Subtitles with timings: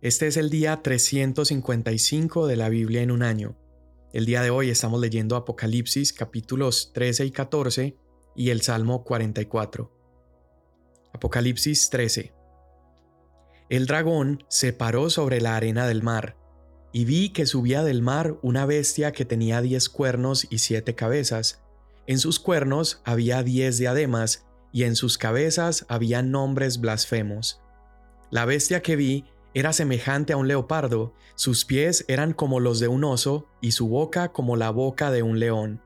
[0.00, 3.56] Este es el día 355 de la Biblia en un año.
[4.12, 7.96] El día de hoy estamos leyendo Apocalipsis capítulos 13 y 14
[8.36, 9.92] y el Salmo 44.
[11.12, 12.32] Apocalipsis 13.
[13.70, 16.36] El dragón se paró sobre la arena del mar,
[16.92, 21.64] y vi que subía del mar una bestia que tenía diez cuernos y siete cabezas.
[22.06, 27.60] En sus cuernos había diez diademas, y en sus cabezas había nombres blasfemos.
[28.30, 29.24] La bestia que vi
[29.54, 33.88] era semejante a un leopardo, sus pies eran como los de un oso y su
[33.88, 35.82] boca como la boca de un león.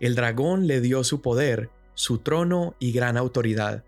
[0.00, 3.84] El dragón le dio su poder, su trono y gran autoridad.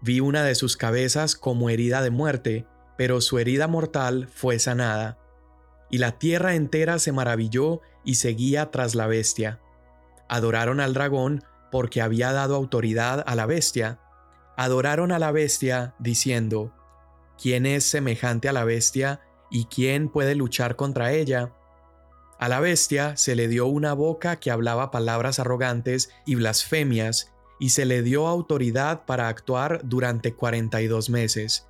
[0.00, 5.18] Vi una de sus cabezas como herida de muerte, pero su herida mortal fue sanada.
[5.90, 9.60] Y la tierra entera se maravilló y seguía tras la bestia.
[10.28, 14.00] Adoraron al dragón porque había dado autoridad a la bestia.
[14.56, 16.72] Adoraron a la bestia diciendo,
[17.40, 19.20] ¿Quién es semejante a la bestia
[19.50, 21.52] y quién puede luchar contra ella?
[22.38, 27.70] A la bestia se le dio una boca que hablaba palabras arrogantes y blasfemias, y
[27.70, 31.66] se le dio autoridad para actuar durante 42 meses.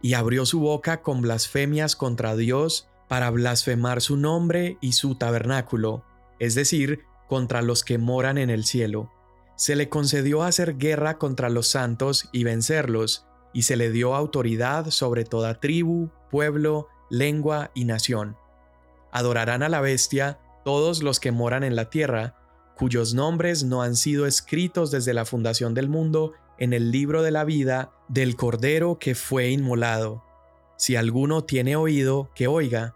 [0.00, 6.04] Y abrió su boca con blasfemias contra Dios para blasfemar su nombre y su tabernáculo,
[6.38, 9.12] es decir, contra los que moran en el cielo.
[9.56, 14.90] Se le concedió hacer guerra contra los santos y vencerlos, y se le dio autoridad
[14.90, 18.36] sobre toda tribu, pueblo, lengua y nación.
[19.10, 22.36] Adorarán a la bestia todos los que moran en la tierra,
[22.76, 27.30] cuyos nombres no han sido escritos desde la fundación del mundo en el libro de
[27.30, 30.24] la vida del Cordero que fue inmolado.
[30.76, 32.94] Si alguno tiene oído, que oiga.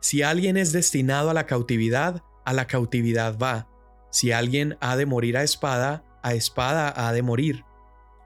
[0.00, 3.68] Si alguien es destinado a la cautividad, a la cautividad va.
[4.10, 7.65] Si alguien ha de morir a espada, a espada ha de morir.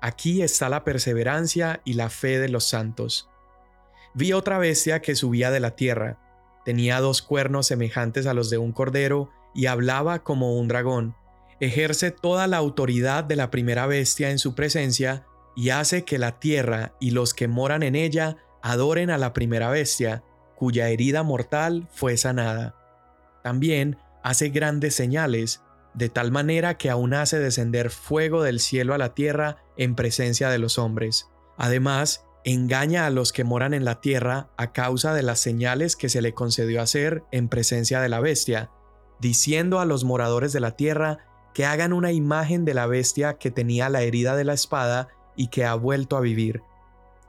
[0.00, 3.28] Aquí está la perseverancia y la fe de los santos.
[4.14, 6.18] Vi otra bestia que subía de la tierra.
[6.64, 11.14] Tenía dos cuernos semejantes a los de un cordero y hablaba como un dragón.
[11.60, 16.40] Ejerce toda la autoridad de la primera bestia en su presencia y hace que la
[16.40, 20.22] tierra y los que moran en ella adoren a la primera bestia,
[20.56, 22.74] cuya herida mortal fue sanada.
[23.42, 25.62] También hace grandes señales,
[25.94, 30.48] de tal manera que aún hace descender fuego del cielo a la tierra en presencia
[30.48, 31.28] de los hombres.
[31.56, 36.08] Además, engaña a los que moran en la tierra a causa de las señales que
[36.08, 38.70] se le concedió hacer en presencia de la bestia,
[39.20, 41.18] diciendo a los moradores de la tierra
[41.52, 45.48] que hagan una imagen de la bestia que tenía la herida de la espada y
[45.48, 46.62] que ha vuelto a vivir.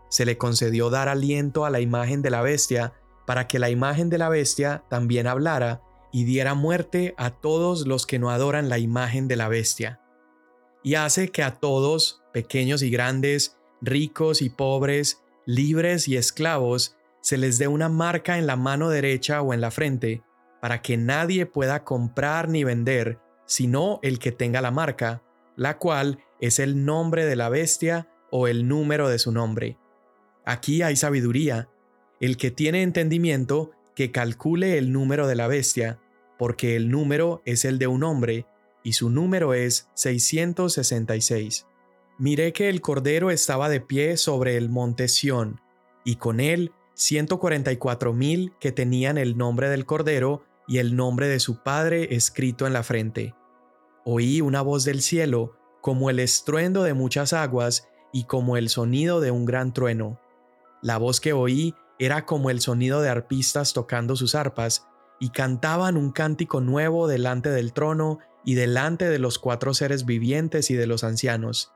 [0.10, 2.94] Se le concedió dar aliento a la imagen de la bestia
[3.26, 8.06] para que la imagen de la bestia también hablara y diera muerte a todos los
[8.06, 10.02] que no adoran la imagen de la bestia.
[10.84, 17.38] Y hace que a todos, pequeños y grandes, ricos y pobres, libres y esclavos, se
[17.38, 20.24] les dé una marca en la mano derecha o en la frente,
[20.60, 25.24] para que nadie pueda comprar ni vender, sino el que tenga la marca,
[25.56, 29.78] la cual es el nombre de la bestia o el número de su nombre.
[30.46, 31.70] Aquí hay sabiduría.
[32.20, 36.00] El que tiene entendimiento, que calcule el número de la bestia,
[36.38, 38.46] porque el número es el de un hombre,
[38.84, 41.68] y su número es 666.
[42.18, 45.62] Miré que el Cordero estaba de pie sobre el monte Sión,
[46.04, 51.40] y con él 144 mil que tenían el nombre del Cordero y el nombre de
[51.40, 53.34] su Padre escrito en la frente.
[54.06, 59.20] Oí una voz del cielo, como el estruendo de muchas aguas y como el sonido
[59.20, 60.20] de un gran trueno.
[60.82, 64.88] La voz que oí era como el sonido de arpistas tocando sus arpas,
[65.20, 70.72] y cantaban un cántico nuevo delante del trono y delante de los cuatro seres vivientes
[70.72, 71.72] y de los ancianos.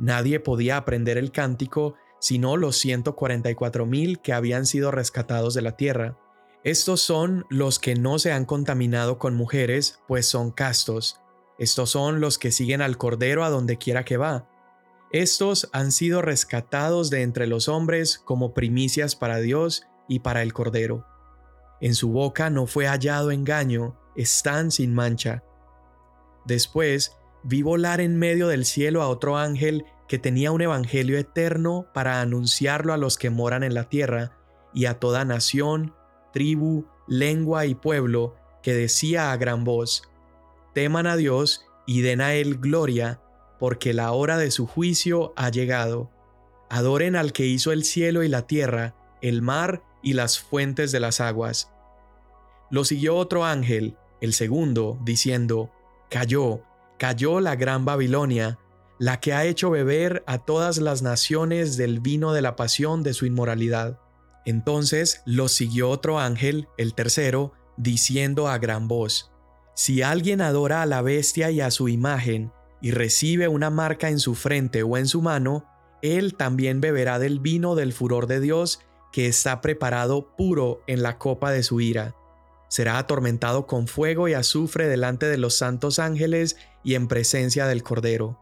[0.00, 5.76] Nadie podía aprender el cántico sino los 144 mil que habían sido rescatados de la
[5.76, 6.16] tierra.
[6.62, 11.18] Estos son los que no se han contaminado con mujeres, pues son castos.
[11.58, 14.49] Estos son los que siguen al Cordero a donde quiera que va.
[15.12, 20.52] Estos han sido rescatados de entre los hombres como primicias para Dios y para el
[20.52, 21.04] Cordero.
[21.80, 25.42] En su boca no fue hallado engaño, están sin mancha.
[26.44, 31.86] Después vi volar en medio del cielo a otro ángel que tenía un evangelio eterno
[31.94, 34.36] para anunciarlo a los que moran en la tierra
[34.74, 35.94] y a toda nación,
[36.32, 40.02] tribu, lengua y pueblo, que decía a gran voz,
[40.74, 43.20] teman a Dios y den a Él gloria,
[43.60, 46.10] porque la hora de su juicio ha llegado.
[46.70, 50.98] Adoren al que hizo el cielo y la tierra, el mar y las fuentes de
[50.98, 51.70] las aguas.
[52.70, 55.70] Lo siguió otro ángel, el segundo, diciendo,
[56.08, 56.62] Cayó,
[56.98, 58.58] cayó la gran Babilonia,
[58.98, 63.12] la que ha hecho beber a todas las naciones del vino de la pasión de
[63.12, 64.00] su inmoralidad.
[64.46, 69.30] Entonces los siguió otro ángel, el tercero, diciendo a gran voz,
[69.74, 74.18] Si alguien adora a la bestia y a su imagen, y recibe una marca en
[74.18, 75.66] su frente o en su mano,
[76.02, 78.80] él también beberá del vino del furor de Dios,
[79.12, 82.14] que está preparado puro en la copa de su ira.
[82.68, 87.82] Será atormentado con fuego y azufre delante de los santos ángeles y en presencia del
[87.82, 88.38] Cordero.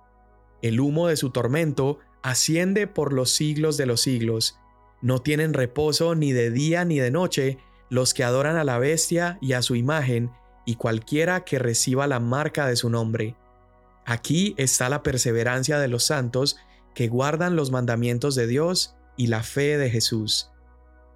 [0.60, 4.58] El humo de su tormento asciende por los siglos de los siglos.
[5.00, 7.58] No tienen reposo ni de día ni de noche
[7.88, 10.30] los que adoran a la bestia y a su imagen,
[10.66, 13.34] y cualquiera que reciba la marca de su nombre.
[14.10, 16.56] Aquí está la perseverancia de los santos
[16.94, 20.50] que guardan los mandamientos de Dios y la fe de Jesús.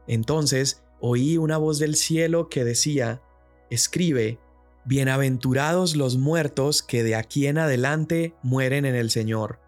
[0.07, 3.23] Entonces oí una voz del cielo que decía,
[3.71, 4.39] Escribe,
[4.85, 9.59] Bienaventurados los muertos que de aquí en adelante mueren en el Señor.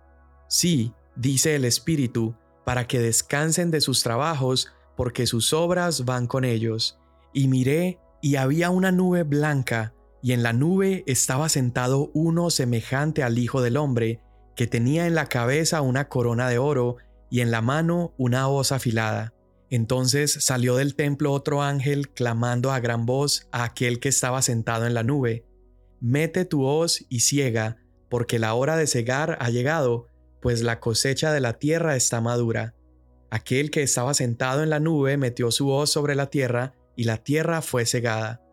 [0.47, 2.37] Sí, dice el Espíritu,
[2.67, 6.99] para que descansen de sus trabajos, porque sus obras van con ellos.
[7.32, 9.94] Y miré, y había una nube blanca,
[10.25, 14.23] y en la nube estaba sentado uno semejante al Hijo del Hombre,
[14.56, 16.97] que tenía en la cabeza una corona de oro,
[17.29, 19.35] y en la mano una hoz afilada.
[19.69, 24.87] Entonces salió del templo otro ángel clamando a gran voz a aquel que estaba sentado
[24.87, 25.44] en la nube,
[26.00, 27.77] Mete tu hoz y ciega,
[28.09, 30.09] porque la hora de cegar ha llegado,
[30.41, 32.75] pues la cosecha de la tierra está madura.
[33.31, 37.19] Aquel que estaba sentado en la nube metió su hoz sobre la tierra, y la
[37.19, 38.44] tierra fue cegada.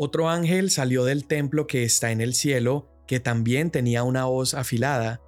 [0.00, 4.54] Otro ángel salió del templo que está en el cielo, que también tenía una hoz
[4.54, 5.20] afilada.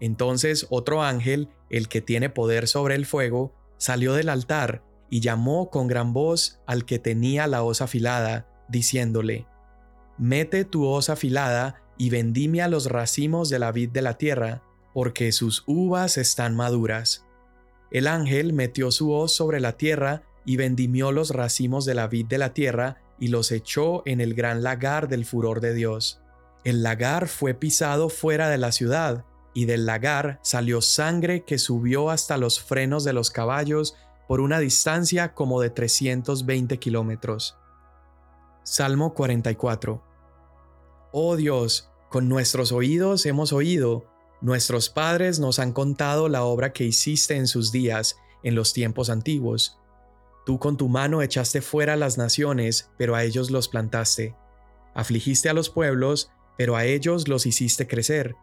[0.00, 5.70] Entonces otro ángel, el que tiene poder sobre el fuego, salió del altar y llamó
[5.70, 9.46] con gran voz al que tenía la hoz afilada, diciéndole,
[10.18, 15.30] Mete tu hoz afilada y vendimia los racimos de la vid de la tierra, porque
[15.30, 17.24] sus uvas están maduras.
[17.92, 22.26] El ángel metió su hoz sobre la tierra y vendimió los racimos de la vid
[22.26, 26.20] de la tierra y los echó en el gran lagar del furor de Dios.
[26.64, 29.24] El lagar fue pisado fuera de la ciudad,
[29.54, 33.96] y del lagar salió sangre que subió hasta los frenos de los caballos
[34.28, 37.56] por una distancia como de 320 kilómetros.
[38.62, 40.04] Salmo 44
[41.10, 44.04] Oh Dios, con nuestros oídos hemos oído,
[44.40, 49.10] nuestros padres nos han contado la obra que hiciste en sus días, en los tiempos
[49.10, 49.78] antiguos.
[50.48, 54.34] Tú con tu mano echaste fuera las naciones, pero a ellos los plantaste.
[54.94, 58.34] Afligiste a los pueblos, pero a ellos los hiciste crecer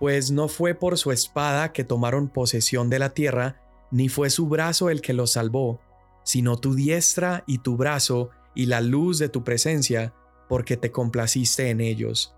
[0.00, 3.60] pues no fue por su espada que tomaron posesión de la tierra,
[3.90, 5.78] ni fue su brazo el que los salvó,
[6.24, 10.14] sino tu diestra y tu brazo y la luz de tu presencia,
[10.48, 12.34] porque te complaciste en ellos.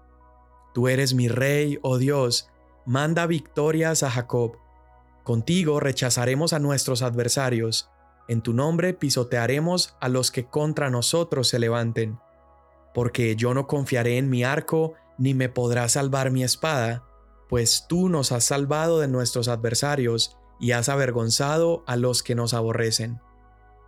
[0.75, 2.51] Tú eres mi rey, oh Dios,
[2.85, 4.57] manda victorias a Jacob.
[5.23, 7.92] Contigo rechazaremos a nuestros adversarios,
[8.29, 12.19] en tu nombre pisotearemos a los que contra nosotros se levanten.
[12.95, 17.05] Porque yo no confiaré en mi arco, ni me podrá salvar mi espada,
[17.49, 22.55] pues tú nos has salvado de nuestros adversarios y has avergonzado a los que nos
[22.55, 23.21] aborrecen.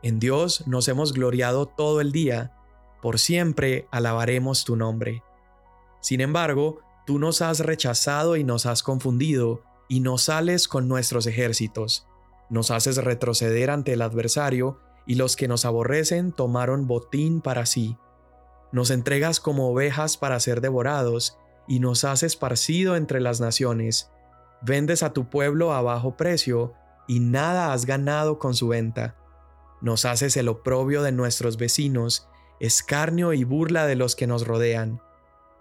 [0.03, 2.53] En Dios nos hemos gloriado todo el día,
[3.01, 5.23] por siempre alabaremos tu nombre.
[6.01, 11.27] Sin embargo, tú nos has rechazado y nos has confundido, y no sales con nuestros
[11.27, 12.07] ejércitos.
[12.51, 17.97] Nos haces retroceder ante el adversario, y los que nos aborrecen tomaron botín para sí.
[18.73, 21.39] Nos entregas como ovejas para ser devorados,
[21.69, 24.11] y nos has esparcido entre las naciones.
[24.63, 26.75] Vendes a tu pueblo a bajo precio,
[27.07, 29.17] y nada has ganado con su venta.
[29.81, 32.29] Nos haces el oprobio de nuestros vecinos,
[32.61, 35.03] escarnio y burla de los que nos rodean.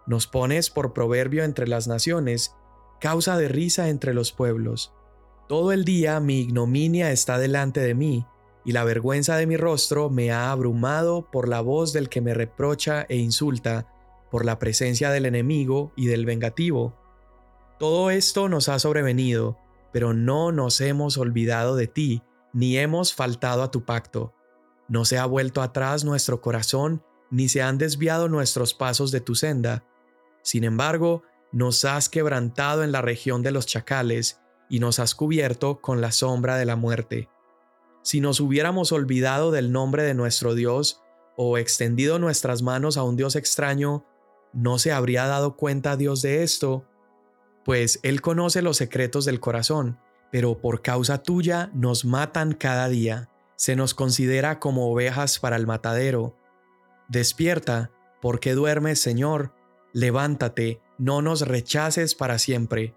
[0.06, 2.56] Nos pones por proverbio entre las naciones,
[3.00, 4.94] causa de risa entre los pueblos.
[5.54, 8.26] Todo el día mi ignominia está delante de mí,
[8.66, 12.34] y la vergüenza de mi rostro me ha abrumado por la voz del que me
[12.34, 13.88] reprocha e insulta,
[14.32, 16.98] por la presencia del enemigo y del vengativo.
[17.78, 19.60] Todo esto nos ha sobrevenido,
[19.92, 24.34] pero no nos hemos olvidado de ti, ni hemos faltado a tu pacto.
[24.88, 29.36] No se ha vuelto atrás nuestro corazón, ni se han desviado nuestros pasos de tu
[29.36, 29.86] senda.
[30.42, 34.40] Sin embargo, nos has quebrantado en la región de los chacales,
[34.70, 37.30] y nos has cubierto con la sombra de la muerte.
[38.02, 41.04] Si nos hubiéramos olvidado del nombre de nuestro Dios,
[41.36, 44.06] o extendido nuestras manos a un Dios extraño,
[44.54, 46.86] ¿no se habría dado cuenta Dios de esto?
[47.66, 50.00] Pues Él conoce los secretos del corazón,
[50.32, 55.66] pero por causa tuya nos matan cada día, se nos considera como ovejas para el
[55.66, 56.36] matadero.
[57.08, 57.92] Despierta,
[58.22, 59.54] ¿por qué duermes, Señor?
[59.92, 62.96] Levántate, no nos rechaces para siempre.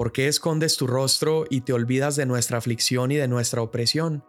[0.00, 4.24] ¿Por qué escondes tu rostro y te olvidas de nuestra aflicción y de nuestra opresión?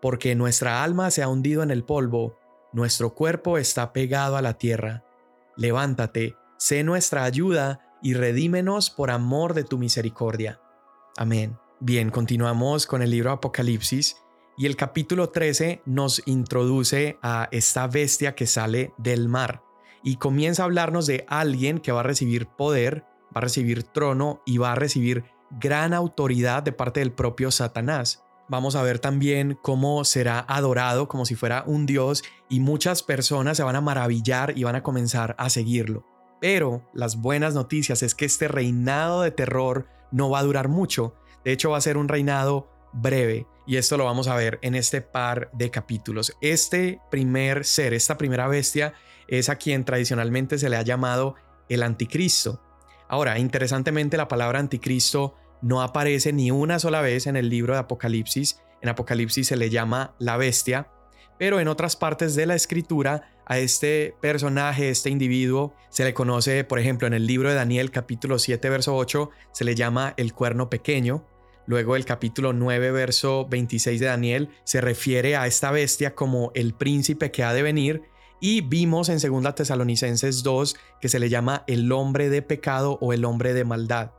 [0.00, 2.38] porque nuestra alma se ha hundido en el polvo,
[2.72, 5.04] nuestro cuerpo está pegado a la tierra.
[5.56, 10.60] Levántate, sé nuestra ayuda y redímenos por amor de tu misericordia.
[11.16, 11.58] Amén.
[11.80, 14.16] Bien, continuamos con el libro Apocalipsis
[14.56, 19.62] y el capítulo 13 nos introduce a esta bestia que sale del mar
[20.04, 23.04] y comienza a hablarnos de alguien que va a recibir poder,
[23.34, 28.24] va a recibir trono y va a recibir gran autoridad de parte del propio Satanás.
[28.48, 33.56] Vamos a ver también cómo será adorado como si fuera un dios y muchas personas
[33.56, 36.06] se van a maravillar y van a comenzar a seguirlo.
[36.40, 41.14] Pero las buenas noticias es que este reinado de terror no va a durar mucho.
[41.44, 44.74] De hecho va a ser un reinado breve y esto lo vamos a ver en
[44.74, 46.36] este par de capítulos.
[46.40, 48.94] Este primer ser, esta primera bestia,
[49.28, 51.36] es a quien tradicionalmente se le ha llamado
[51.68, 52.60] el anticristo.
[53.12, 57.80] Ahora, interesantemente, la palabra anticristo no aparece ni una sola vez en el libro de
[57.80, 58.62] Apocalipsis.
[58.80, 60.90] En Apocalipsis se le llama la bestia,
[61.38, 66.64] pero en otras partes de la escritura a este personaje, este individuo, se le conoce,
[66.64, 70.32] por ejemplo, en el libro de Daniel capítulo 7, verso 8, se le llama el
[70.32, 71.26] cuerno pequeño.
[71.66, 76.72] Luego el capítulo 9, verso 26 de Daniel se refiere a esta bestia como el
[76.72, 78.00] príncipe que ha de venir.
[78.44, 83.12] Y vimos en 2 Tesalonicenses 2 que se le llama el hombre de pecado o
[83.12, 84.10] el hombre de maldad.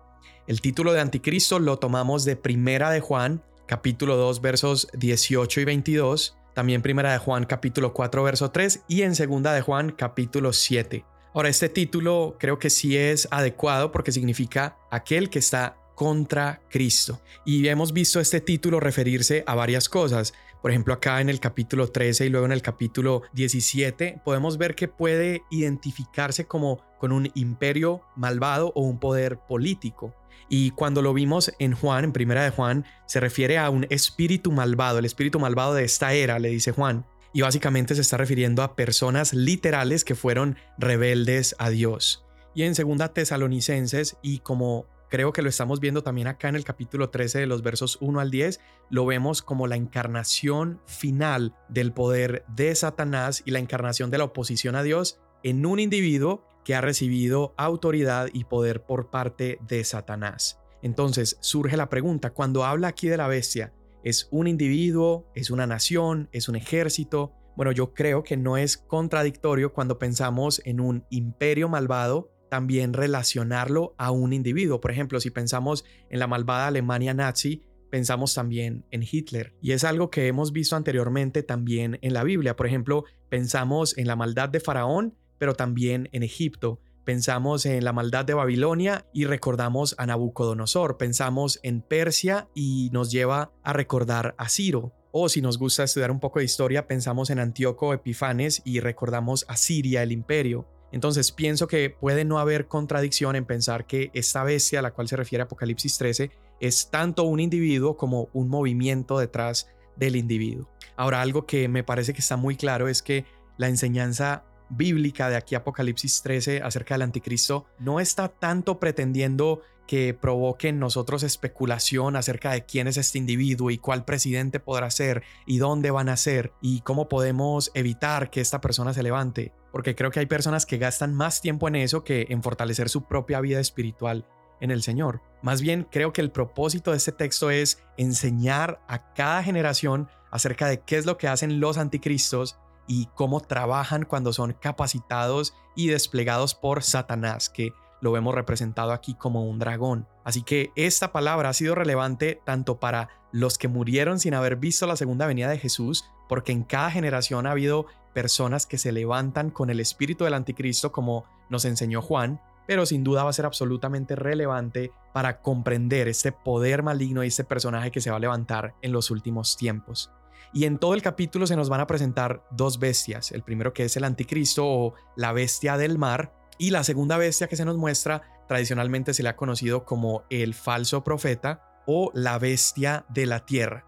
[0.47, 5.65] El título de anticristo lo tomamos de Primera de Juan, capítulo 2, versos 18 y
[5.65, 6.37] 22.
[6.53, 8.85] También Primera de Juan, capítulo 4, verso 3.
[8.87, 11.03] Y en Segunda de Juan, capítulo 7.
[11.33, 17.19] Ahora, este título creo que sí es adecuado porque significa aquel que está contra Cristo.
[17.45, 20.33] Y hemos visto este título referirse a varias cosas.
[20.63, 24.75] Por ejemplo, acá en el capítulo 13 y luego en el capítulo 17 podemos ver
[24.75, 30.15] que puede identificarse como con un imperio malvado o un poder político.
[30.47, 34.53] Y cuando lo vimos en Juan, en primera de Juan, se refiere a un espíritu
[34.53, 37.05] malvado, el espíritu malvado de esta era, le dice Juan.
[37.33, 42.23] Y básicamente se está refiriendo a personas literales que fueron rebeldes a Dios.
[42.55, 46.63] Y en segunda Tesalonicenses, y como creo que lo estamos viendo también acá en el
[46.63, 51.93] capítulo 13 de los versos 1 al 10, lo vemos como la encarnación final del
[51.93, 56.73] poder de Satanás y la encarnación de la oposición a Dios en un individuo que
[56.73, 60.59] ha recibido autoridad y poder por parte de Satanás.
[60.81, 63.71] Entonces surge la pregunta, cuando habla aquí de la bestia,
[64.03, 67.33] ¿es un individuo, es una nación, es un ejército?
[67.55, 73.95] Bueno, yo creo que no es contradictorio cuando pensamos en un imperio malvado también relacionarlo
[73.97, 74.79] a un individuo.
[74.79, 79.55] Por ejemplo, si pensamos en la malvada Alemania nazi, pensamos también en Hitler.
[79.59, 82.55] Y es algo que hemos visto anteriormente también en la Biblia.
[82.55, 86.79] Por ejemplo, pensamos en la maldad de Faraón, pero también en Egipto.
[87.03, 90.99] Pensamos en la maldad de Babilonia y recordamos a Nabucodonosor.
[90.99, 94.93] Pensamos en Persia y nos lleva a recordar a Ciro.
[95.11, 99.43] O si nos gusta estudiar un poco de historia, pensamos en Antíoco Epifanes y recordamos
[99.47, 100.67] a Siria, el imperio.
[100.93, 105.07] Entonces pienso que puede no haber contradicción en pensar que esta bestia a la cual
[105.07, 110.69] se refiere Apocalipsis 13 es tanto un individuo como un movimiento detrás del individuo.
[110.95, 113.25] Ahora, algo que me parece que está muy claro es que
[113.57, 120.13] la enseñanza bíblica de aquí Apocalipsis 13 acerca del anticristo no está tanto pretendiendo que
[120.13, 125.23] provoque en nosotros especulación acerca de quién es este individuo y cuál presidente podrá ser
[125.45, 129.95] y dónde van a ser y cómo podemos evitar que esta persona se levante, porque
[129.95, 133.41] creo que hay personas que gastan más tiempo en eso que en fortalecer su propia
[133.41, 134.25] vida espiritual
[134.61, 135.21] en el Señor.
[135.41, 140.67] Más bien creo que el propósito de este texto es enseñar a cada generación acerca
[140.67, 145.87] de qué es lo que hacen los anticristos y cómo trabajan cuando son capacitados y
[145.87, 150.07] desplegados por Satanás, que lo vemos representado aquí como un dragón.
[150.23, 154.85] Así que esta palabra ha sido relevante tanto para los que murieron sin haber visto
[154.85, 159.49] la segunda venida de Jesús, porque en cada generación ha habido personas que se levantan
[159.49, 163.45] con el espíritu del anticristo, como nos enseñó Juan, pero sin duda va a ser
[163.45, 168.75] absolutamente relevante para comprender este poder maligno y este personaje que se va a levantar
[168.81, 170.11] en los últimos tiempos.
[170.53, 173.85] Y en todo el capítulo se nos van a presentar dos bestias, el primero que
[173.85, 177.77] es el anticristo o la bestia del mar, y la segunda bestia que se nos
[177.77, 183.45] muestra tradicionalmente se le ha conocido como el falso profeta o la bestia de la
[183.45, 183.85] tierra.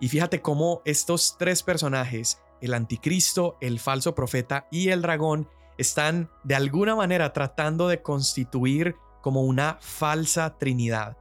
[0.00, 6.28] Y fíjate cómo estos tres personajes, el anticristo, el falso profeta y el dragón, están
[6.42, 11.16] de alguna manera tratando de constituir como una falsa trinidad.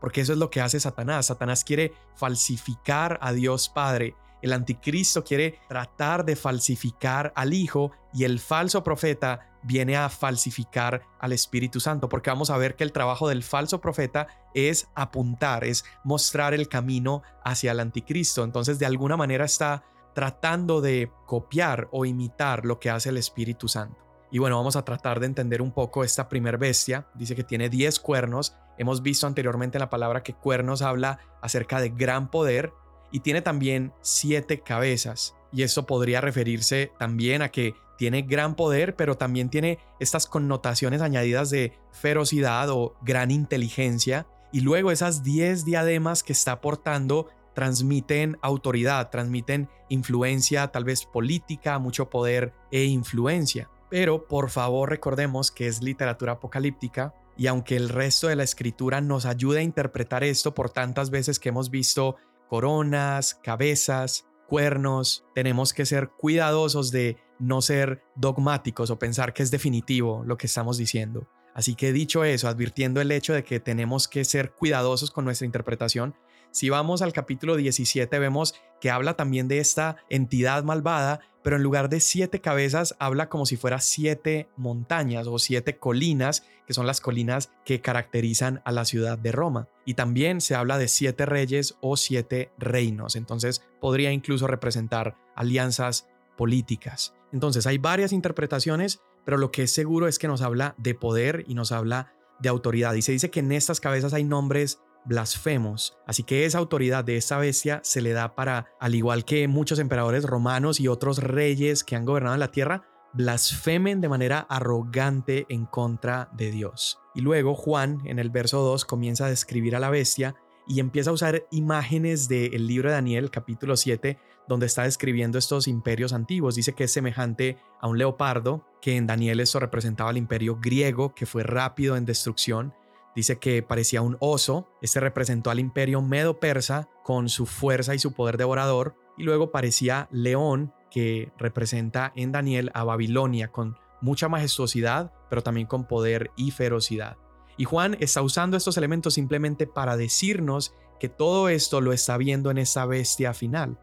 [0.00, 1.26] Porque eso es lo que hace Satanás.
[1.26, 8.24] Satanás quiere falsificar a Dios Padre el anticristo quiere tratar de falsificar al Hijo y
[8.24, 12.92] el falso profeta viene a falsificar al Espíritu Santo, porque vamos a ver que el
[12.92, 18.42] trabajo del falso profeta es apuntar, es mostrar el camino hacia el anticristo.
[18.44, 19.84] Entonces, de alguna manera está
[20.14, 24.02] tratando de copiar o imitar lo que hace el Espíritu Santo.
[24.30, 27.06] Y bueno, vamos a tratar de entender un poco esta primer bestia.
[27.14, 28.56] Dice que tiene 10 cuernos.
[28.78, 32.72] Hemos visto anteriormente en la palabra que cuernos habla acerca de gran poder
[33.12, 35.36] y tiene también siete cabezas.
[35.52, 41.02] Y eso podría referirse también a que tiene gran poder, pero también tiene estas connotaciones
[41.02, 44.26] añadidas de ferocidad o gran inteligencia.
[44.50, 51.78] Y luego esas 10 diademas que está portando transmiten autoridad, transmiten influencia, tal vez política,
[51.78, 53.70] mucho poder e influencia.
[53.90, 59.00] Pero por favor recordemos que es literatura apocalíptica y aunque el resto de la escritura
[59.00, 62.16] nos ayude a interpretar esto por tantas veces que hemos visto
[62.48, 69.50] coronas, cabezas, cuernos, tenemos que ser cuidadosos de no ser dogmáticos o pensar que es
[69.50, 71.26] definitivo lo que estamos diciendo.
[71.54, 75.46] Así que dicho eso, advirtiendo el hecho de que tenemos que ser cuidadosos con nuestra
[75.46, 76.14] interpretación,
[76.52, 81.62] si vamos al capítulo 17 vemos que habla también de esta entidad malvada, pero en
[81.62, 86.86] lugar de siete cabezas habla como si fuera siete montañas o siete colinas, que son
[86.86, 89.66] las colinas que caracterizan a la ciudad de Roma.
[89.86, 96.06] Y también se habla de siete reyes o siete reinos, entonces podría incluso representar alianzas
[96.36, 97.14] políticas.
[97.32, 101.44] Entonces hay varias interpretaciones, pero lo que es seguro es que nos habla de poder
[101.48, 102.92] y nos habla de autoridad.
[102.92, 105.96] Y se dice que en estas cabezas hay nombres blasfemos.
[106.06, 109.78] Así que esa autoridad de esa bestia se le da para, al igual que muchos
[109.78, 115.66] emperadores romanos y otros reyes que han gobernado la tierra, blasfemen de manera arrogante en
[115.66, 116.98] contra de Dios.
[117.14, 120.34] Y luego Juan en el verso 2 comienza a describir a la bestia
[120.66, 124.18] y empieza a usar imágenes del libro de Daniel, capítulo 7,
[124.48, 126.54] donde está describiendo estos imperios antiguos.
[126.54, 131.14] Dice que es semejante a un leopardo, que en Daniel esto representaba el imperio griego,
[131.14, 132.74] que fue rápido en destrucción,
[133.14, 138.12] Dice que parecía un oso, este representó al imperio medo-persa con su fuerza y su
[138.12, 145.12] poder devorador, y luego parecía león, que representa en Daniel a Babilonia con mucha majestuosidad,
[145.30, 147.16] pero también con poder y ferocidad.
[147.56, 152.50] Y Juan está usando estos elementos simplemente para decirnos que todo esto lo está viendo
[152.50, 153.78] en esa bestia final.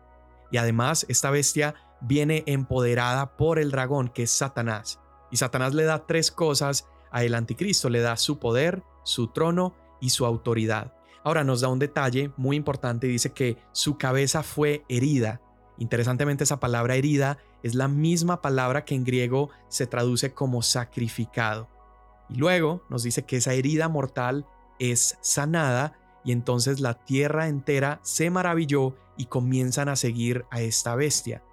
[0.51, 4.99] Y además, esta bestia viene empoderada por el dragón, que es Satanás.
[5.31, 10.09] Y Satanás le da tres cosas al anticristo, le da su poder, su trono y
[10.09, 10.93] su autoridad.
[11.23, 15.41] Ahora nos da un detalle muy importante y dice que su cabeza fue herida.
[15.77, 21.67] Interesantemente esa palabra herida es la misma palabra que en griego se traduce como sacrificado.
[22.29, 24.45] Y luego nos dice que esa herida mortal
[24.79, 30.95] es sanada y entonces la tierra entera se maravilló y comienzan a seguir a esta
[30.95, 31.43] bestia.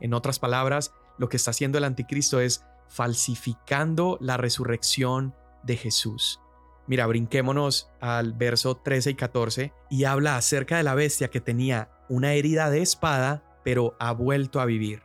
[0.00, 6.40] En otras palabras, lo que está haciendo el anticristo es falsificando la resurrección de Jesús.
[6.86, 11.90] Mira, brinquémonos al verso 13 y 14 y habla acerca de la bestia que tenía
[12.08, 15.02] una herida de espada, pero ha vuelto a vivir.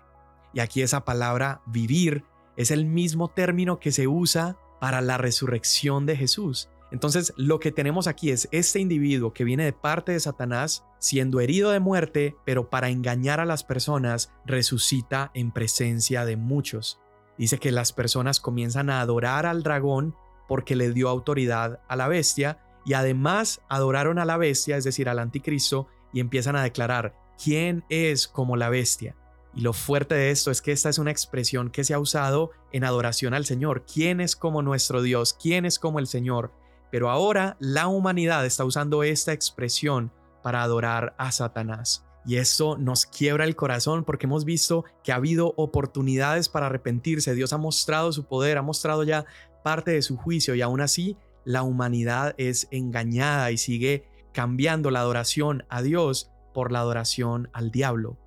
[0.53, 2.23] Y aquí esa palabra vivir
[2.55, 6.69] es el mismo término que se usa para la resurrección de Jesús.
[6.91, 11.39] Entonces, lo que tenemos aquí es este individuo que viene de parte de Satanás, siendo
[11.39, 16.99] herido de muerte, pero para engañar a las personas, resucita en presencia de muchos.
[17.41, 20.15] Dice que las personas comienzan a adorar al dragón
[20.47, 25.09] porque le dio autoridad a la bestia y además adoraron a la bestia, es decir,
[25.09, 29.15] al anticristo, y empiezan a declarar quién es como la bestia.
[29.55, 32.51] Y lo fuerte de esto es que esta es una expresión que se ha usado
[32.71, 33.87] en adoración al Señor.
[33.91, 35.33] ¿Quién es como nuestro Dios?
[35.33, 36.53] ¿Quién es como el Señor?
[36.91, 40.11] Pero ahora la humanidad está usando esta expresión
[40.43, 42.05] para adorar a Satanás.
[42.25, 47.33] Y esto nos quiebra el corazón porque hemos visto que ha habido oportunidades para arrepentirse.
[47.33, 49.25] Dios ha mostrado su poder, ha mostrado ya
[49.63, 54.99] parte de su juicio y aún así la humanidad es engañada y sigue cambiando la
[54.99, 58.17] adoración a Dios por la adoración al diablo.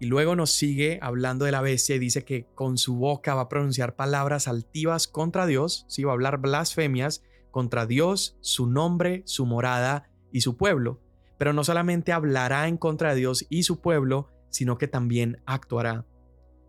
[0.00, 3.42] Y luego nos sigue hablando de la bestia y dice que con su boca va
[3.42, 9.22] a pronunciar palabras altivas contra Dios, sí, va a hablar blasfemias contra Dios, su nombre,
[9.26, 11.01] su morada y su pueblo.
[11.42, 16.06] Pero no solamente hablará en contra de Dios y su pueblo, sino que también actuará.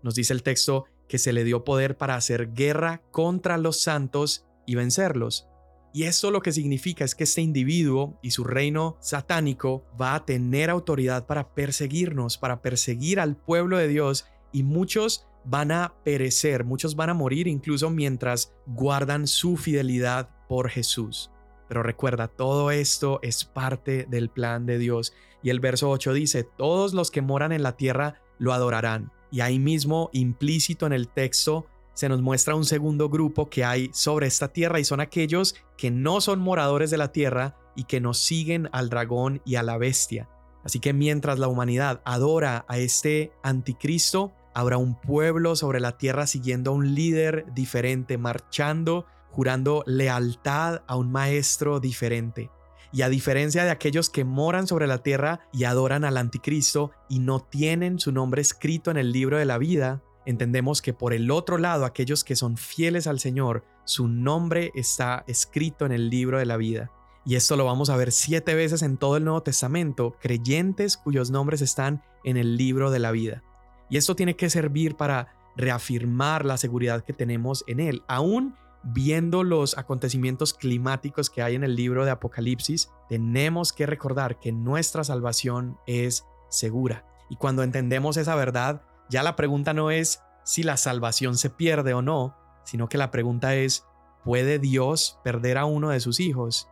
[0.01, 4.47] Nos dice el texto que se le dio poder para hacer guerra contra los santos
[4.65, 5.47] y vencerlos.
[5.93, 10.25] Y esto lo que significa es que este individuo y su reino satánico va a
[10.25, 16.63] tener autoridad para perseguirnos, para perseguir al pueblo de Dios y muchos van a perecer,
[16.63, 21.29] muchos van a morir incluso mientras guardan su fidelidad por Jesús.
[21.67, 25.13] Pero recuerda, todo esto es parte del plan de Dios.
[25.41, 29.11] Y el verso 8 dice, todos los que moran en la tierra lo adorarán.
[29.31, 33.89] Y ahí mismo, implícito en el texto, se nos muestra un segundo grupo que hay
[33.93, 38.01] sobre esta tierra y son aquellos que no son moradores de la tierra y que
[38.01, 40.29] nos siguen al dragón y a la bestia.
[40.63, 46.25] Así que mientras la humanidad adora a este anticristo, habrá un pueblo sobre la tierra
[46.27, 52.51] siguiendo a un líder diferente, marchando, jurando lealtad a un maestro diferente.
[52.91, 57.17] Y a diferencia de aquellos que moran sobre la tierra y adoran al anticristo y
[57.17, 61.31] no tienen su nombre escrito en el libro de la vida, entendemos que por el
[61.31, 66.37] otro lado aquellos que son fieles al Señor, su nombre está escrito en el libro
[66.37, 66.91] de la vida.
[67.25, 71.31] Y esto lo vamos a ver siete veces en todo el Nuevo Testamento, creyentes cuyos
[71.31, 73.41] nombres están en el libro de la vida.
[73.89, 78.03] Y esto tiene que servir para reafirmar la seguridad que tenemos en Él.
[78.07, 84.39] Aún viendo los acontecimientos climáticos que hay en el libro de Apocalipsis, tenemos que recordar
[84.39, 87.05] que nuestra salvación es segura.
[87.29, 91.93] Y cuando entendemos esa verdad, ya la pregunta no es si la salvación se pierde
[91.93, 93.85] o no, sino que la pregunta es,
[94.23, 96.67] ¿puede Dios perder a uno de sus hijos?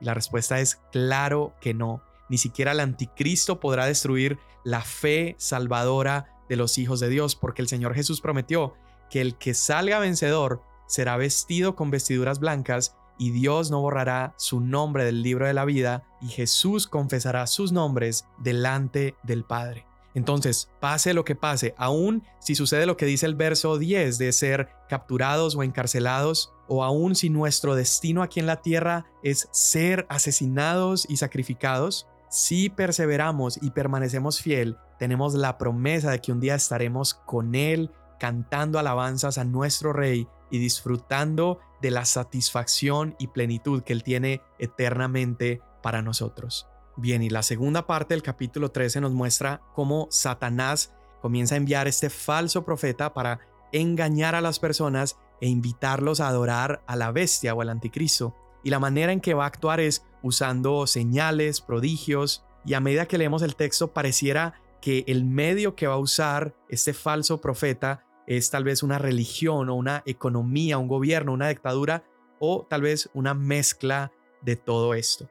[0.00, 2.02] Y la respuesta es claro que no.
[2.28, 7.62] Ni siquiera el anticristo podrá destruir la fe salvadora de los hijos de Dios, porque
[7.62, 8.74] el Señor Jesús prometió
[9.10, 14.60] que el que salga vencedor será vestido con vestiduras blancas y Dios no borrará su
[14.60, 19.86] nombre del libro de la vida y Jesús confesará sus nombres delante del Padre.
[20.14, 24.32] Entonces, pase lo que pase, aun si sucede lo que dice el verso 10 de
[24.32, 30.06] ser capturados o encarcelados, o aun si nuestro destino aquí en la tierra es ser
[30.08, 36.54] asesinados y sacrificados, si perseveramos y permanecemos fiel, tenemos la promesa de que un día
[36.54, 43.82] estaremos con Él cantando alabanzas a nuestro Rey y disfrutando de la satisfacción y plenitud
[43.82, 46.66] que Él tiene eternamente para nosotros.
[46.96, 51.88] Bien, y la segunda parte del capítulo 13 nos muestra cómo Satanás comienza a enviar
[51.88, 53.40] este falso profeta para
[53.72, 58.34] engañar a las personas e invitarlos a adorar a la bestia o al anticristo.
[58.64, 63.06] Y la manera en que va a actuar es usando señales, prodigios, y a medida
[63.06, 68.04] que leemos el texto pareciera que el medio que va a usar este falso profeta
[68.26, 72.04] es tal vez una religión o una economía, un gobierno, una dictadura
[72.38, 74.12] o tal vez una mezcla
[74.42, 75.28] de todo esto.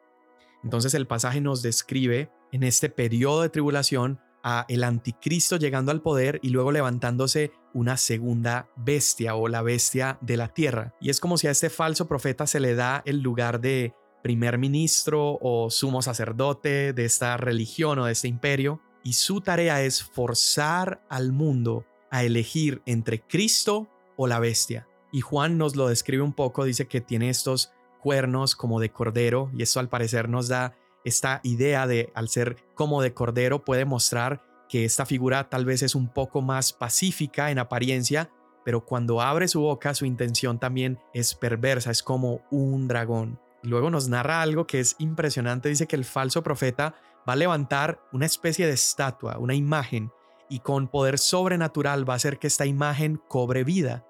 [0.64, 6.02] Entonces el pasaje nos describe en este periodo de tribulación a el anticristo llegando al
[6.02, 10.94] poder y luego levantándose una segunda bestia o la bestia de la tierra.
[11.02, 14.58] Y es como si a este falso profeta se le da el lugar de primer
[14.58, 20.04] ministro o sumo sacerdote de esta religión o de este imperio y su tarea es
[20.04, 24.88] forzar al mundo a elegir entre Cristo o la bestia.
[25.12, 29.52] Y Juan nos lo describe un poco, dice que tiene estos cuernos como de cordero
[29.54, 33.84] y esto al parecer nos da esta idea de al ser como de cordero puede
[33.84, 38.32] mostrar que esta figura tal vez es un poco más pacífica en apariencia,
[38.64, 43.40] pero cuando abre su boca su intención también es perversa, es como un dragón.
[43.62, 46.96] Y luego nos narra algo que es impresionante, dice que el falso profeta
[47.28, 50.12] va a levantar una especie de estatua, una imagen,
[50.50, 54.06] y con poder sobrenatural va a hacer que esta imagen cobre vida.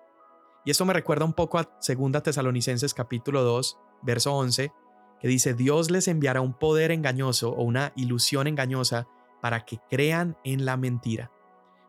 [0.66, 4.72] Y esto me recuerda un poco a 2 Tesalonicenses capítulo 2, verso 11,
[5.20, 9.08] que dice, Dios les enviará un poder engañoso o una ilusión engañosa
[9.42, 11.32] para que crean en la mentira.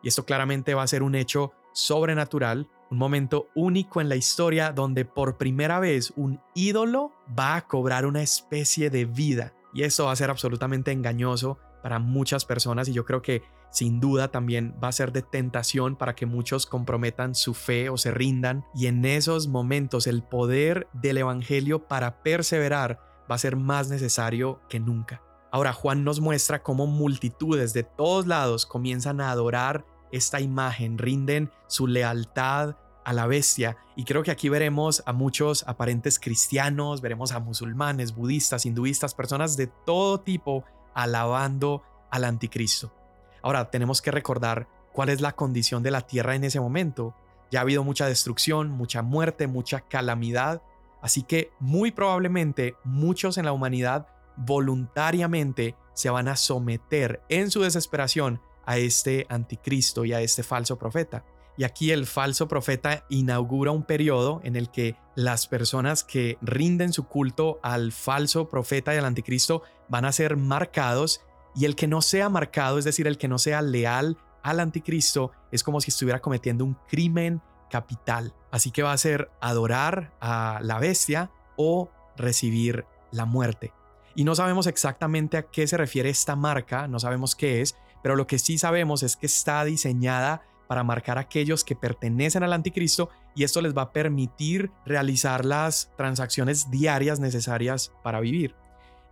[0.02, 4.72] Y esto claramente va a ser un hecho sobrenatural, un momento único en la historia
[4.72, 9.54] donde por primera vez un ídolo va a cobrar una especie de vida.
[9.74, 14.00] Y eso va a ser absolutamente engañoso para muchas personas y yo creo que sin
[14.00, 18.10] duda también va a ser de tentación para que muchos comprometan su fe o se
[18.10, 23.00] rindan y en esos momentos el poder del Evangelio para perseverar
[23.30, 25.22] va a ser más necesario que nunca.
[25.50, 31.50] Ahora Juan nos muestra cómo multitudes de todos lados comienzan a adorar esta imagen, rinden
[31.66, 33.76] su lealtad a la bestia.
[33.94, 39.56] Y creo que aquí veremos a muchos aparentes cristianos, veremos a musulmanes, budistas, hinduistas, personas
[39.56, 42.92] de todo tipo alabando al anticristo.
[43.46, 47.14] Ahora tenemos que recordar cuál es la condición de la tierra en ese momento.
[47.48, 50.62] Ya ha habido mucha destrucción, mucha muerte, mucha calamidad,
[51.00, 57.62] así que muy probablemente muchos en la humanidad voluntariamente se van a someter en su
[57.62, 61.24] desesperación a este anticristo y a este falso profeta.
[61.56, 66.92] Y aquí el falso profeta inaugura un periodo en el que las personas que rinden
[66.92, 71.20] su culto al falso profeta y al anticristo van a ser marcados
[71.56, 75.32] y el que no sea marcado, es decir, el que no sea leal al anticristo,
[75.50, 77.40] es como si estuviera cometiendo un crimen
[77.70, 78.34] capital.
[78.50, 83.72] Así que va a ser adorar a la bestia o recibir la muerte.
[84.14, 88.16] Y no sabemos exactamente a qué se refiere esta marca, no sabemos qué es, pero
[88.16, 92.52] lo que sí sabemos es que está diseñada para marcar a aquellos que pertenecen al
[92.52, 98.54] anticristo y esto les va a permitir realizar las transacciones diarias necesarias para vivir.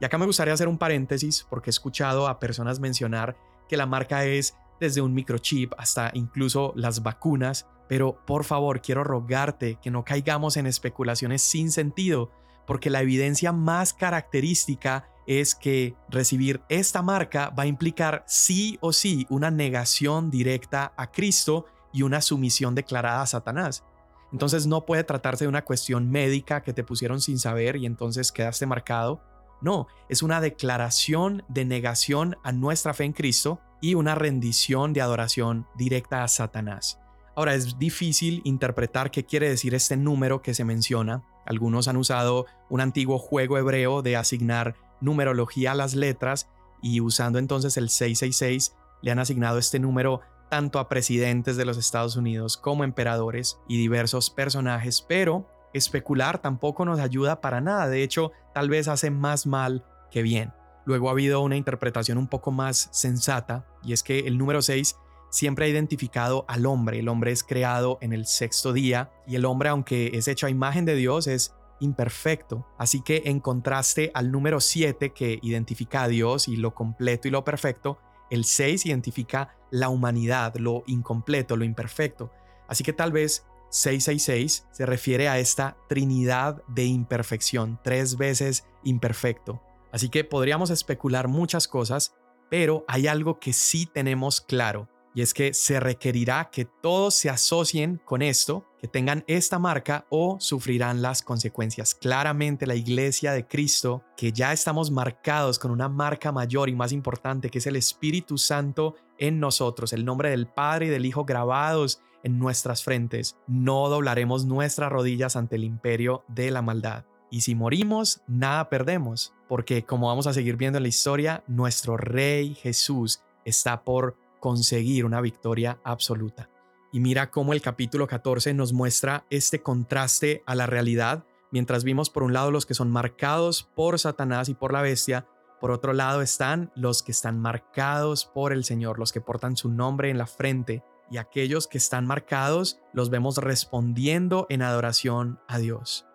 [0.00, 3.36] Y acá me gustaría hacer un paréntesis porque he escuchado a personas mencionar
[3.68, 9.04] que la marca es desde un microchip hasta incluso las vacunas, pero por favor quiero
[9.04, 12.30] rogarte que no caigamos en especulaciones sin sentido,
[12.66, 18.92] porque la evidencia más característica es que recibir esta marca va a implicar sí o
[18.92, 23.84] sí una negación directa a Cristo y una sumisión declarada a Satanás.
[24.32, 28.32] Entonces no puede tratarse de una cuestión médica que te pusieron sin saber y entonces
[28.32, 29.22] quedaste marcado.
[29.64, 35.00] No, es una declaración de negación a nuestra fe en Cristo y una rendición de
[35.00, 37.00] adoración directa a Satanás.
[37.34, 41.22] Ahora es difícil interpretar qué quiere decir este número que se menciona.
[41.46, 46.50] Algunos han usado un antiguo juego hebreo de asignar numerología a las letras
[46.82, 51.78] y usando entonces el 666 le han asignado este número tanto a presidentes de los
[51.78, 58.02] Estados Unidos como emperadores y diversos personajes, pero especular tampoco nos ayuda para nada, de
[58.02, 60.52] hecho tal vez hace más mal que bien.
[60.86, 64.96] Luego ha habido una interpretación un poco más sensata y es que el número 6
[65.30, 69.44] siempre ha identificado al hombre, el hombre es creado en el sexto día y el
[69.44, 72.66] hombre aunque es hecho a imagen de Dios es imperfecto.
[72.78, 77.30] Así que en contraste al número 7 que identifica a Dios y lo completo y
[77.30, 77.98] lo perfecto,
[78.30, 82.30] el 6 identifica la humanidad, lo incompleto, lo imperfecto.
[82.68, 89.60] Así que tal vez 666 se refiere a esta trinidad de imperfección, tres veces imperfecto.
[89.90, 92.14] Así que podríamos especular muchas cosas,
[92.48, 97.30] pero hay algo que sí tenemos claro y es que se requerirá que todos se
[97.30, 101.96] asocien con esto, que tengan esta marca o sufrirán las consecuencias.
[101.96, 106.92] Claramente la iglesia de Cristo, que ya estamos marcados con una marca mayor y más
[106.92, 111.24] importante, que es el Espíritu Santo en nosotros, el nombre del Padre y del Hijo
[111.24, 117.04] grabados en nuestras frentes, no doblaremos nuestras rodillas ante el imperio de la maldad.
[117.30, 121.96] Y si morimos, nada perdemos, porque como vamos a seguir viendo en la historia, nuestro
[121.96, 126.48] Rey Jesús está por conseguir una victoria absoluta.
[126.92, 132.08] Y mira cómo el capítulo 14 nos muestra este contraste a la realidad, mientras vimos
[132.08, 135.26] por un lado los que son marcados por Satanás y por la bestia,
[135.60, 139.70] por otro lado están los que están marcados por el Señor, los que portan su
[139.70, 145.58] nombre en la frente, y aquellos que están marcados los vemos respondiendo en adoración a
[145.58, 146.06] Dios.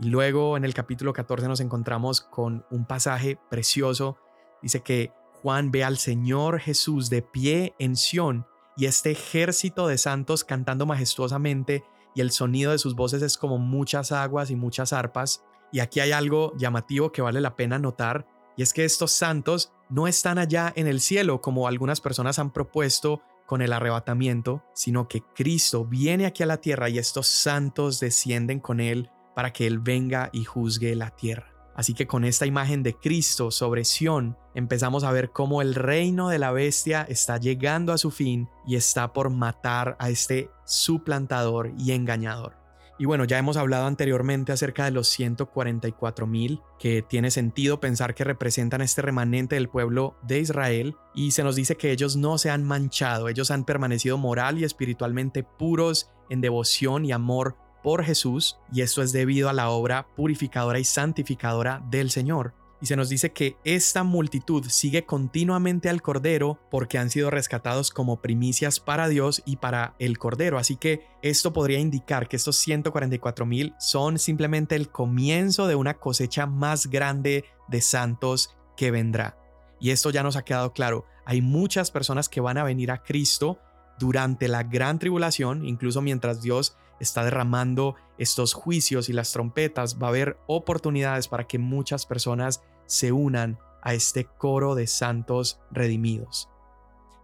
[0.00, 4.16] Y luego en el capítulo 14 nos encontramos con un pasaje precioso.
[4.62, 9.98] Dice que Juan ve al Señor Jesús de pie en Sión y este ejército de
[9.98, 11.84] santos cantando majestuosamente
[12.14, 15.44] y el sonido de sus voces es como muchas aguas y muchas arpas.
[15.72, 19.72] Y aquí hay algo llamativo que vale la pena notar y es que estos santos
[19.88, 25.08] no están allá en el cielo como algunas personas han propuesto con el arrebatamiento, sino
[25.08, 29.66] que Cristo viene aquí a la tierra y estos santos descienden con Él para que
[29.66, 31.50] Él venga y juzgue la tierra.
[31.74, 36.28] Así que con esta imagen de Cristo sobre Sión, empezamos a ver cómo el reino
[36.28, 41.72] de la bestia está llegando a su fin y está por matar a este suplantador
[41.78, 42.67] y engañador.
[42.98, 48.14] Y bueno, ya hemos hablado anteriormente acerca de los 144 mil, que tiene sentido pensar
[48.14, 52.38] que representan este remanente del pueblo de Israel, y se nos dice que ellos no
[52.38, 58.02] se han manchado, ellos han permanecido moral y espiritualmente puros en devoción y amor por
[58.02, 62.54] Jesús, y esto es debido a la obra purificadora y santificadora del Señor.
[62.80, 67.90] Y se nos dice que esta multitud sigue continuamente al Cordero porque han sido rescatados
[67.90, 70.58] como primicias para Dios y para el Cordero.
[70.58, 75.94] Así que esto podría indicar que estos 144 mil son simplemente el comienzo de una
[75.94, 79.36] cosecha más grande de santos que vendrá.
[79.80, 81.04] Y esto ya nos ha quedado claro.
[81.24, 83.58] Hay muchas personas que van a venir a Cristo
[83.98, 90.08] durante la gran tribulación, incluso mientras Dios está derramando estos juicios y las trompetas, va
[90.08, 96.48] a haber oportunidades para que muchas personas se unan a este coro de santos redimidos.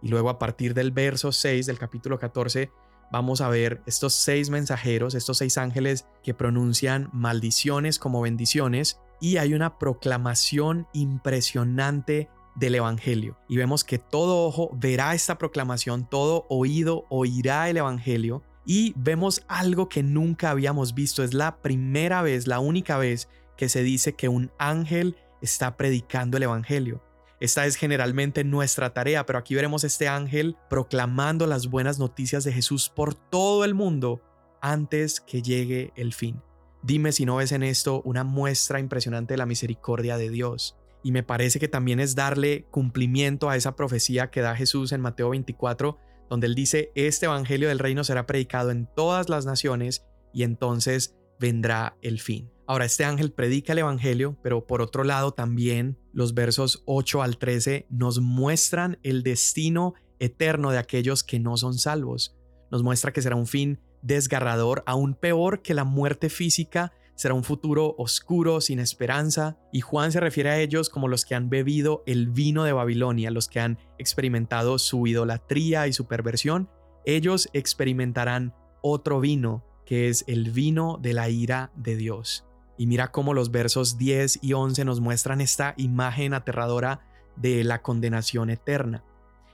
[0.01, 2.71] Y luego a partir del verso 6 del capítulo 14
[3.11, 9.37] vamos a ver estos seis mensajeros, estos seis ángeles que pronuncian maldiciones como bendiciones y
[9.37, 13.37] hay una proclamación impresionante del Evangelio.
[13.47, 19.43] Y vemos que todo ojo verá esta proclamación, todo oído oirá el Evangelio y vemos
[19.47, 21.23] algo que nunca habíamos visto.
[21.23, 26.37] Es la primera vez, la única vez que se dice que un ángel está predicando
[26.37, 27.03] el Evangelio.
[27.39, 32.53] Esta es generalmente nuestra tarea, pero aquí veremos este ángel proclamando las buenas noticias de
[32.53, 34.21] Jesús por todo el mundo
[34.61, 36.41] antes que llegue el fin.
[36.81, 40.77] Dime si no ves en esto una muestra impresionante de la misericordia de Dios.
[41.03, 45.01] y me parece que también es darle cumplimiento a esa profecía que da Jesús en
[45.01, 50.05] Mateo 24, donde él dice, este Evangelio del Reino será predicado en todas las naciones
[50.33, 52.51] y entonces vendrá el fin.
[52.67, 57.37] Ahora, este ángel predica el Evangelio, pero por otro lado también los versos 8 al
[57.37, 62.35] 13 nos muestran el destino eterno de aquellos que no son salvos.
[62.71, 67.43] Nos muestra que será un fin desgarrador, aún peor que la muerte física, será un
[67.43, 72.03] futuro oscuro, sin esperanza, y Juan se refiere a ellos como los que han bebido
[72.05, 76.69] el vino de Babilonia, los que han experimentado su idolatría y su perversión,
[77.05, 82.45] ellos experimentarán otro vino, que es el vino de la ira de Dios.
[82.77, 87.81] Y mira cómo los versos 10 y 11 nos muestran esta imagen aterradora de la
[87.81, 89.03] condenación eterna.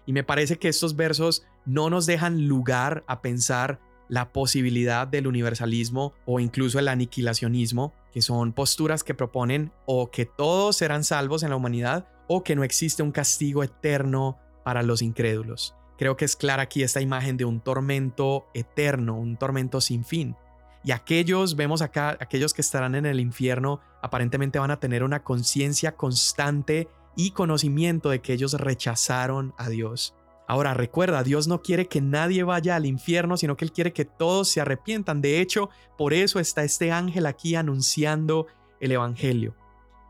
[0.06, 3.80] Y me parece que estos versos no nos dejan lugar a pensar
[4.12, 10.26] la posibilidad del universalismo o incluso el aniquilacionismo, que son posturas que proponen o que
[10.26, 15.02] todos serán salvos en la humanidad o que no existe un castigo eterno para los
[15.02, 15.76] incrédulos.
[15.98, 20.36] Creo que es clara aquí esta imagen de un tormento eterno, un tormento sin fin.
[20.84, 25.24] Y aquellos, vemos acá, aquellos que estarán en el infierno, aparentemente van a tener una
[25.24, 30.16] conciencia constante y conocimiento de que ellos rechazaron a Dios.
[30.48, 34.06] Ahora recuerda, Dios no quiere que nadie vaya al infierno, sino que Él quiere que
[34.06, 35.22] todos se arrepientan.
[35.22, 38.48] De hecho, por eso está este ángel aquí anunciando
[38.80, 39.56] el Evangelio.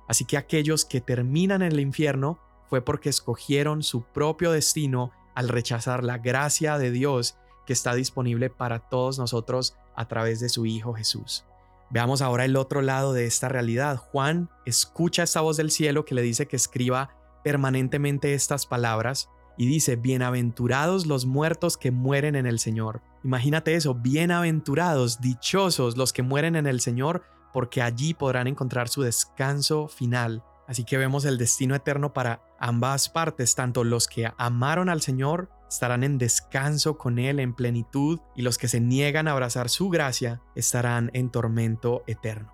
[0.08, 5.50] Así que aquellos que terminan en el infierno fue porque escogieron su propio destino al
[5.50, 10.66] rechazar la gracia de Dios que está disponible para todos nosotros a través de su
[10.66, 11.46] Hijo Jesús.
[11.90, 13.98] Veamos ahora el otro lado de esta realidad.
[13.98, 19.68] Juan escucha esta voz del cielo que le dice que escriba permanentemente estas palabras y
[19.68, 23.02] dice, bienaventurados los muertos que mueren en el Señor.
[23.24, 29.02] Imagínate eso, bienaventurados, dichosos los que mueren en el Señor, porque allí podrán encontrar su
[29.02, 30.44] descanso final.
[30.68, 35.50] Así que vemos el destino eterno para ambas partes, tanto los que amaron al Señor
[35.68, 39.90] estarán en descanso con Él en plenitud y los que se niegan a abrazar su
[39.90, 42.54] gracia estarán en tormento eterno.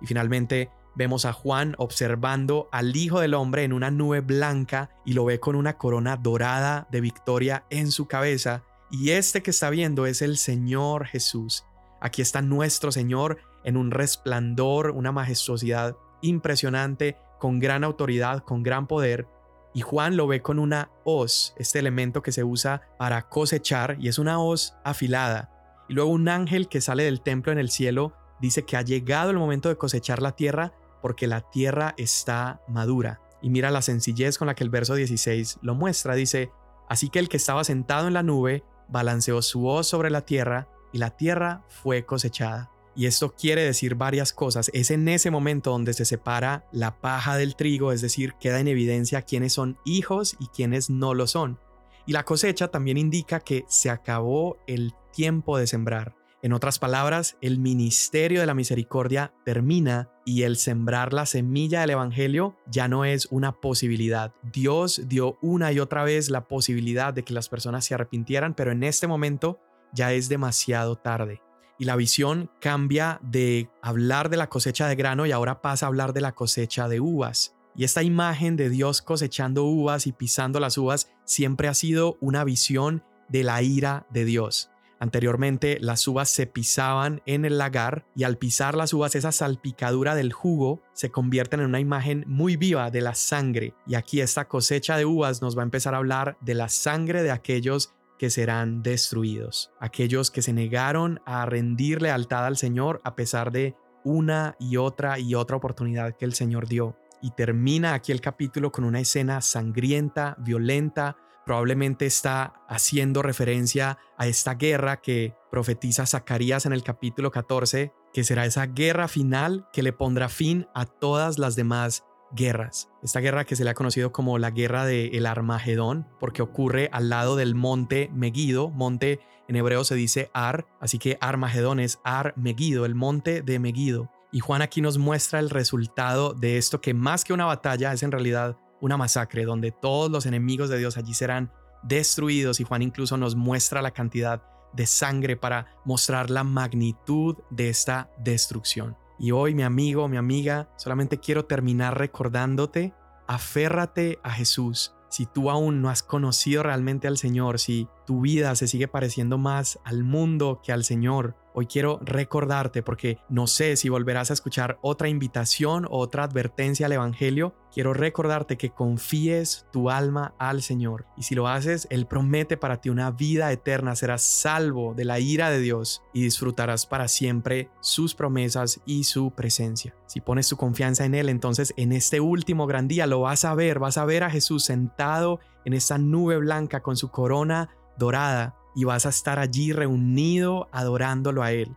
[0.00, 5.12] Y finalmente vemos a Juan observando al Hijo del Hombre en una nube blanca y
[5.12, 9.70] lo ve con una corona dorada de victoria en su cabeza y este que está
[9.70, 11.64] viendo es el Señor Jesús.
[12.00, 18.86] Aquí está nuestro Señor en un resplandor, una majestuosidad impresionante, con gran autoridad, con gran
[18.86, 19.26] poder,
[19.74, 24.08] y Juan lo ve con una hoz, este elemento que se usa para cosechar, y
[24.08, 25.50] es una hoz afilada.
[25.88, 29.30] Y luego un ángel que sale del templo en el cielo dice que ha llegado
[29.30, 30.72] el momento de cosechar la tierra
[31.04, 33.20] porque la tierra está madura.
[33.42, 36.14] Y mira la sencillez con la que el verso 16 lo muestra.
[36.14, 36.50] Dice,
[36.88, 40.66] así que el que estaba sentado en la nube balanceó su hoz sobre la tierra
[40.94, 42.70] y la tierra fue cosechada.
[42.96, 44.70] Y esto quiere decir varias cosas.
[44.72, 48.68] Es en ese momento donde se separa la paja del trigo, es decir, queda en
[48.68, 51.58] evidencia quiénes son hijos y quiénes no lo son.
[52.06, 56.16] Y la cosecha también indica que se acabó el tiempo de sembrar.
[56.44, 61.88] En otras palabras, el ministerio de la misericordia termina y el sembrar la semilla del
[61.88, 64.34] Evangelio ya no es una posibilidad.
[64.52, 68.72] Dios dio una y otra vez la posibilidad de que las personas se arrepintieran, pero
[68.72, 69.58] en este momento
[69.94, 71.40] ya es demasiado tarde
[71.78, 75.88] y la visión cambia de hablar de la cosecha de grano y ahora pasa a
[75.88, 77.56] hablar de la cosecha de uvas.
[77.74, 82.44] Y esta imagen de Dios cosechando uvas y pisando las uvas siempre ha sido una
[82.44, 84.70] visión de la ira de Dios.
[84.98, 90.14] Anteriormente las uvas se pisaban en el lagar y al pisar las uvas esa salpicadura
[90.14, 93.74] del jugo se convierte en una imagen muy viva de la sangre.
[93.86, 97.22] Y aquí esta cosecha de uvas nos va a empezar a hablar de la sangre
[97.22, 103.16] de aquellos que serán destruidos, aquellos que se negaron a rendir lealtad al Señor a
[103.16, 106.96] pesar de una y otra y otra oportunidad que el Señor dio.
[107.20, 114.26] Y termina aquí el capítulo con una escena sangrienta, violenta, probablemente está haciendo referencia a
[114.26, 119.82] esta guerra que profetiza Zacarías en el capítulo 14, que será esa guerra final que
[119.82, 122.04] le pondrá fin a todas las demás
[122.34, 122.88] guerras.
[123.02, 126.88] Esta guerra que se le ha conocido como la guerra del el Armagedón, porque ocurre
[126.92, 128.70] al lado del monte Megido.
[128.70, 133.58] Monte en hebreo se dice Ar, así que Armagedón es Ar Megido, el monte de
[133.58, 134.10] Megido.
[134.32, 138.02] Y Juan aquí nos muestra el resultado de esto que más que una batalla es
[138.02, 141.50] en realidad una masacre, donde todos los enemigos de Dios allí serán
[141.82, 144.42] destruidos y Juan incluso nos muestra la cantidad
[144.74, 148.96] de sangre para mostrar la magnitud de esta destrucción.
[149.18, 152.92] Y hoy, mi amigo, mi amiga, solamente quiero terminar recordándote,
[153.26, 154.94] aférrate a Jesús.
[155.08, 159.38] Si tú aún no has conocido realmente al Señor, si tu vida se sigue pareciendo
[159.38, 164.34] más al mundo que al Señor, hoy quiero recordarte porque no sé si volverás a
[164.34, 167.54] escuchar otra invitación o otra advertencia al Evangelio.
[167.72, 172.80] Quiero recordarte que confíes tu alma al Señor y si lo haces, Él promete para
[172.80, 177.70] ti una vida eterna, serás salvo de la ira de Dios y disfrutarás para siempre
[177.80, 179.94] sus promesas y su presencia.
[180.06, 183.54] Si pones tu confianza en Él, entonces en este último gran día lo vas a
[183.54, 188.56] ver, vas a ver a Jesús sentado en esa nube blanca con su corona dorada
[188.74, 191.76] y vas a estar allí reunido adorándolo a Él.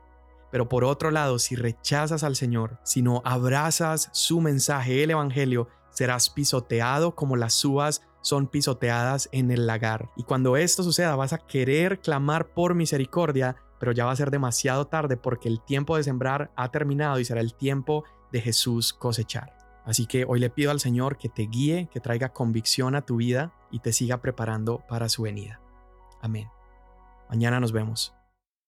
[0.51, 5.67] Pero por otro lado, si rechazas al Señor, si no abrazas su mensaje, el Evangelio,
[5.89, 10.09] serás pisoteado como las uvas son pisoteadas en el lagar.
[10.15, 14.31] Y cuando esto suceda, vas a querer clamar por misericordia, pero ya va a ser
[14.31, 18.93] demasiado tarde porque el tiempo de sembrar ha terminado y será el tiempo de Jesús
[18.93, 19.55] cosechar.
[19.85, 23.17] Así que hoy le pido al Señor que te guíe, que traiga convicción a tu
[23.17, 25.61] vida y te siga preparando para su venida.
[26.21, 26.49] Amén.
[27.29, 28.16] Mañana nos vemos.